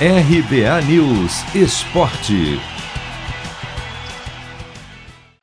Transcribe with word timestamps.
RBA 0.00 0.82
News 0.88 1.54
Esporte. 1.54 2.58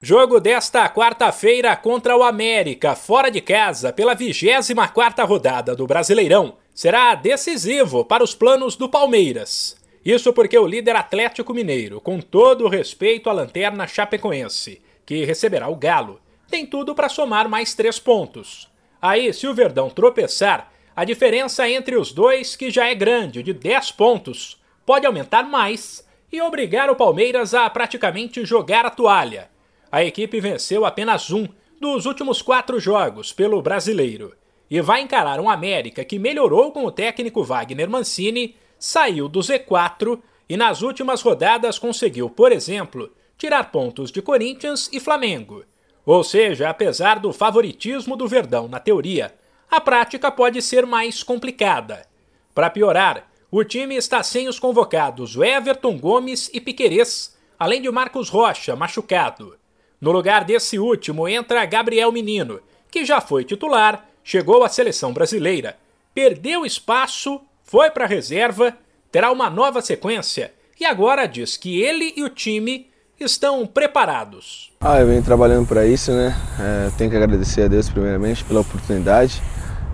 Jogo 0.01 0.41
desta 0.41 0.89
quarta-feira 0.89 1.73
contra 1.77 2.17
o 2.17 2.21
América, 2.21 2.93
fora 2.93 3.31
de 3.31 3.39
casa, 3.39 3.93
pela 3.93 4.13
24 4.13 5.25
rodada 5.25 5.73
do 5.73 5.87
Brasileirão, 5.87 6.57
será 6.75 7.15
decisivo 7.15 8.03
para 8.03 8.25
os 8.25 8.35
planos 8.35 8.75
do 8.75 8.89
Palmeiras. 8.89 9.77
Isso 10.03 10.33
porque 10.33 10.59
o 10.59 10.67
líder 10.67 10.97
Atlético 10.97 11.53
Mineiro, 11.53 12.01
com 12.01 12.19
todo 12.19 12.65
o 12.65 12.69
respeito 12.69 13.29
à 13.29 13.33
lanterna 13.33 13.87
chapecoense, 13.87 14.81
que 15.05 15.23
receberá 15.23 15.69
o 15.69 15.77
Galo, 15.77 16.19
tem 16.49 16.65
tudo 16.65 16.93
para 16.93 17.07
somar 17.07 17.47
mais 17.47 17.73
três 17.73 17.99
pontos. 17.99 18.69
Aí, 19.01 19.33
se 19.33 19.47
o 19.47 19.53
Verdão 19.53 19.89
tropeçar, 19.89 20.70
a 20.95 21.05
diferença 21.05 21.69
entre 21.69 21.95
os 21.95 22.11
dois, 22.11 22.55
que 22.55 22.69
já 22.69 22.87
é 22.87 22.95
grande, 22.95 23.41
de 23.41 23.53
10 23.53 23.91
pontos, 23.91 24.61
pode 24.85 25.05
aumentar 25.05 25.43
mais 25.43 26.05
e 26.31 26.41
obrigar 26.41 26.89
o 26.89 26.95
Palmeiras 26.95 27.53
a 27.53 27.69
praticamente 27.69 28.45
jogar 28.45 28.85
a 28.85 28.89
toalha. 28.89 29.49
A 29.91 30.03
equipe 30.03 30.39
venceu 30.39 30.85
apenas 30.85 31.31
um 31.31 31.47
dos 31.79 32.05
últimos 32.05 32.41
quatro 32.41 32.79
jogos 32.79 33.33
pelo 33.33 33.61
brasileiro 33.61 34.33
e 34.69 34.79
vai 34.79 35.01
encarar 35.01 35.39
um 35.39 35.49
América 35.49 36.05
que 36.05 36.17
melhorou 36.19 36.71
com 36.71 36.85
o 36.85 36.91
técnico 36.91 37.43
Wagner 37.43 37.89
Mancini, 37.89 38.55
saiu 38.79 39.27
do 39.27 39.39
Z4 39.39 40.21
e 40.47 40.55
nas 40.55 40.81
últimas 40.81 41.21
rodadas 41.21 41.77
conseguiu, 41.77 42.29
por 42.29 42.51
exemplo, 42.51 43.11
tirar 43.37 43.71
pontos 43.71 44.11
de 44.11 44.21
Corinthians 44.21 44.89
e 44.93 44.99
Flamengo. 44.99 45.65
Ou 46.05 46.23
seja, 46.23 46.69
apesar 46.69 47.19
do 47.19 47.33
favoritismo 47.33 48.15
do 48.15 48.27
Verdão 48.27 48.67
na 48.67 48.79
teoria, 48.79 49.33
a 49.71 49.79
prática 49.79 50.29
pode 50.29 50.61
ser 50.61 50.85
mais 50.85 51.23
complicada. 51.23 52.05
Para 52.53 52.69
piorar, 52.69 53.31
o 53.49 53.63
time 53.63 53.95
está 53.95 54.21
sem 54.21 54.49
os 54.49 54.59
convocados 54.59 55.37
Everton 55.37 55.97
Gomes 55.97 56.49
e 56.53 56.59
Piquerez, 56.59 57.37
além 57.57 57.81
de 57.81 57.89
Marcos 57.89 58.27
Rocha, 58.27 58.75
machucado. 58.75 59.55
No 60.01 60.11
lugar 60.11 60.43
desse 60.43 60.77
último 60.77 61.25
entra 61.25 61.65
Gabriel 61.65 62.11
Menino, 62.11 62.59
que 62.89 63.05
já 63.05 63.21
foi 63.21 63.45
titular, 63.45 64.05
chegou 64.21 64.63
à 64.65 64.67
seleção 64.67 65.13
brasileira, 65.13 65.77
perdeu 66.13 66.65
espaço, 66.65 67.39
foi 67.63 67.89
para 67.89 68.03
a 68.03 68.07
reserva, 68.07 68.77
terá 69.09 69.31
uma 69.31 69.49
nova 69.49 69.81
sequência 69.81 70.53
e 70.77 70.83
agora 70.83 71.27
diz 71.27 71.55
que 71.55 71.81
ele 71.81 72.13
e 72.17 72.23
o 72.23 72.29
time 72.29 72.89
estão 73.17 73.65
preparados. 73.65 74.71
Ah, 74.81 74.99
eu 74.99 75.07
venho 75.07 75.23
trabalhando 75.23 75.67
para 75.67 75.85
isso, 75.85 76.11
né? 76.11 76.35
É, 76.59 76.91
tenho 76.97 77.09
que 77.09 77.15
agradecer 77.15 77.63
a 77.63 77.67
Deus 77.67 77.87
primeiramente 77.87 78.43
pela 78.43 78.61
oportunidade. 78.61 79.41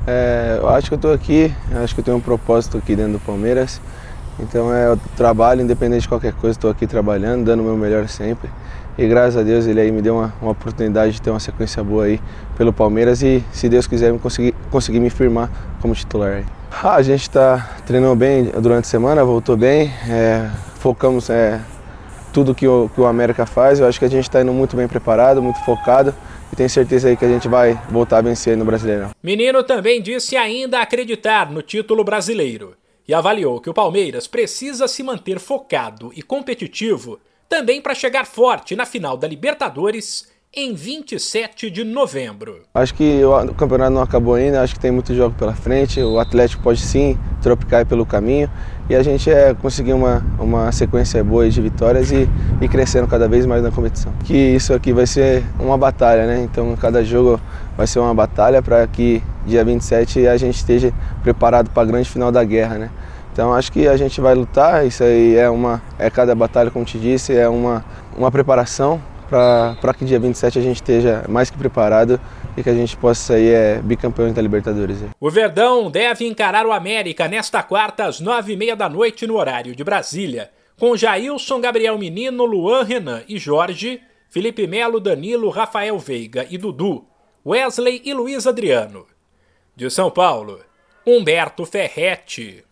É, 0.09 0.59
eu 0.61 0.69
acho 0.69 0.87
que 0.87 0.93
eu 0.93 0.95
estou 0.95 1.13
aqui, 1.13 1.53
acho 1.83 1.93
que 1.93 1.99
eu 1.99 2.05
tenho 2.05 2.15
um 2.15 2.21
propósito 2.21 2.77
aqui 2.77 2.95
dentro 2.95 3.13
do 3.13 3.19
Palmeiras. 3.19 3.81
Então 4.39 4.73
é 4.73 4.89
o 4.89 4.97
trabalho, 5.17 5.61
independente 5.61 6.03
de 6.03 6.07
qualquer 6.07 6.31
coisa, 6.31 6.57
estou 6.57 6.71
aqui 6.71 6.87
trabalhando, 6.87 7.43
dando 7.43 7.59
o 7.59 7.63
meu 7.63 7.75
melhor 7.75 8.07
sempre. 8.07 8.49
E 8.97 9.05
graças 9.05 9.35
a 9.35 9.43
Deus 9.43 9.67
ele 9.67 9.81
aí 9.81 9.91
me 9.91 10.01
deu 10.01 10.15
uma, 10.15 10.33
uma 10.41 10.51
oportunidade 10.51 11.11
de 11.11 11.21
ter 11.21 11.29
uma 11.29 11.41
sequência 11.41 11.83
boa 11.83 12.05
aí 12.05 12.21
pelo 12.57 12.71
Palmeiras 12.71 13.21
e 13.21 13.43
se 13.51 13.67
Deus 13.67 13.85
quiser 13.85 14.13
me 14.13 14.17
conseguir, 14.17 14.55
conseguir 14.71 15.01
me 15.01 15.09
firmar 15.09 15.49
como 15.81 15.93
titular. 15.93 16.41
Ah, 16.71 16.95
a 16.95 17.01
gente 17.01 17.23
está 17.23 17.69
treinando 17.85 18.15
bem 18.15 18.45
durante 18.61 18.85
a 18.85 18.87
semana, 18.87 19.25
voltou 19.25 19.57
bem, 19.57 19.91
é, 20.09 20.49
focamos 20.75 21.29
é, 21.29 21.59
tudo 22.31 22.55
que 22.55 22.67
o, 22.67 22.89
que 22.95 23.01
o 23.01 23.05
América 23.05 23.45
faz. 23.45 23.81
Eu 23.81 23.87
acho 23.87 23.99
que 23.99 24.05
a 24.05 24.09
gente 24.09 24.23
está 24.23 24.41
indo 24.41 24.53
muito 24.53 24.77
bem 24.77 24.87
preparado, 24.87 25.43
muito 25.43 25.59
focado 25.65 26.13
e 26.51 26.55
tenho 26.55 26.69
certeza 26.69 27.09
aí 27.09 27.17
que 27.17 27.25
a 27.25 27.29
gente 27.29 27.47
vai 27.47 27.79
voltar 27.89 28.17
a 28.17 28.21
vencer 28.21 28.55
no 28.55 28.65
Brasileirão. 28.65 29.11
Menino 29.21 29.63
também 29.63 30.01
disse 30.01 30.35
ainda 30.35 30.81
acreditar 30.81 31.51
no 31.51 31.61
título 31.61 32.03
brasileiro 32.03 32.75
e 33.07 33.13
avaliou 33.13 33.61
que 33.61 33.69
o 33.69 33.73
Palmeiras 33.73 34.27
precisa 34.27 34.87
se 34.87 35.01
manter 35.01 35.39
focado 35.39 36.11
e 36.15 36.21
competitivo 36.21 37.19
também 37.47 37.81
para 37.81 37.95
chegar 37.95 38.25
forte 38.25 38.75
na 38.75 38.85
final 38.85 39.15
da 39.15 39.27
Libertadores 39.27 40.27
em 40.57 40.73
27 40.73 41.69
de 41.69 41.83
novembro. 41.83 42.61
Acho 42.73 42.91
que 42.95 43.21
o 43.23 43.53
campeonato 43.53 43.91
não 43.91 44.01
acabou 44.01 44.33
ainda, 44.33 44.63
acho 44.63 44.73
que 44.73 44.79
tem 44.79 44.89
muito 44.89 45.13
jogo 45.13 45.35
pela 45.37 45.53
frente. 45.53 46.01
O 46.01 46.17
Atlético 46.17 46.63
pode 46.63 46.81
sim 46.81 47.15
tropicar 47.43 47.85
pelo 47.85 48.07
caminho 48.07 48.49
e 48.89 48.95
a 48.95 49.03
gente 49.03 49.29
é 49.29 49.53
conseguir 49.53 49.93
uma, 49.93 50.25
uma 50.39 50.71
sequência 50.71 51.23
boa 51.23 51.47
de 51.47 51.61
vitórias 51.61 52.11
e, 52.11 52.27
e 52.59 52.67
crescendo 52.67 53.07
cada 53.07 53.27
vez 53.27 53.45
mais 53.45 53.61
na 53.61 53.69
competição. 53.69 54.11
Que 54.23 54.33
isso 54.33 54.73
aqui 54.73 54.91
vai 54.91 55.05
ser 55.05 55.43
uma 55.59 55.77
batalha, 55.77 56.25
né? 56.25 56.41
Então 56.41 56.75
cada 56.75 57.05
jogo 57.05 57.39
vai 57.77 57.85
ser 57.85 57.99
uma 57.99 58.15
batalha 58.15 58.59
para 58.59 58.87
que 58.87 59.21
dia 59.45 59.63
27 59.63 60.25
a 60.25 60.37
gente 60.37 60.55
esteja 60.55 60.91
preparado 61.21 61.69
para 61.69 61.83
a 61.83 61.85
grande 61.85 62.09
final 62.09 62.31
da 62.31 62.43
guerra, 62.43 62.79
né? 62.79 62.89
Então 63.31 63.53
acho 63.53 63.71
que 63.71 63.87
a 63.87 63.95
gente 63.95 64.19
vai 64.19 64.33
lutar, 64.33 64.87
isso 64.87 65.03
aí 65.03 65.35
é 65.35 65.47
uma 65.47 65.79
é 65.99 66.09
cada 66.09 66.33
batalha, 66.33 66.71
como 66.71 66.83
te 66.83 66.97
disse, 66.97 67.37
é 67.37 67.47
uma, 67.47 67.85
uma 68.17 68.31
preparação 68.31 68.99
para 69.29 69.93
que 69.93 70.05
dia 70.05 70.19
27 70.19 70.59
a 70.59 70.61
gente 70.61 70.77
esteja 70.77 71.25
mais 71.27 71.49
que 71.49 71.57
preparado 71.57 72.19
e 72.55 72.63
que 72.63 72.69
a 72.69 72.73
gente 72.73 72.95
possa 72.97 73.33
sair 73.33 73.53
é, 73.53 73.79
bicampeão 73.79 74.31
da 74.31 74.41
Libertadores. 74.41 74.97
O 75.19 75.29
Verdão 75.29 75.91
deve 75.91 76.25
encarar 76.25 76.65
o 76.65 76.71
América 76.71 77.27
nesta 77.27 77.61
quarta 77.61 78.05
às 78.05 78.19
nove 78.19 78.53
e 78.53 78.57
meia 78.57 78.75
da 78.75 78.89
noite 78.89 79.27
no 79.27 79.35
horário 79.35 79.75
de 79.75 79.83
Brasília, 79.83 80.49
com 80.79 80.95
Jailson, 80.95 81.59
Gabriel 81.59 81.97
Menino, 81.97 82.45
Luan 82.45 82.83
Renan 82.83 83.23
e 83.27 83.37
Jorge, 83.37 84.01
Felipe 84.29 84.67
Melo, 84.67 84.99
Danilo, 84.99 85.49
Rafael 85.49 85.97
Veiga 85.97 86.45
e 86.49 86.57
Dudu, 86.57 87.05
Wesley 87.45 88.01
e 88.05 88.13
Luiz 88.13 88.45
Adriano. 88.45 89.05
De 89.75 89.89
São 89.89 90.09
Paulo, 90.09 90.59
Humberto 91.05 91.65
Ferretti. 91.65 92.63